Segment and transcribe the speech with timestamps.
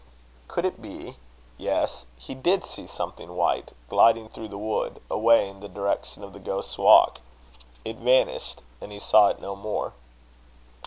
[0.47, 1.17] Could it be?
[1.59, 2.07] Yes.
[2.17, 6.39] He did see something white, gliding through the wood, away in the direction of the
[6.39, 7.21] Ghost's Walk.
[7.85, 9.93] It vanished; and he saw it no more.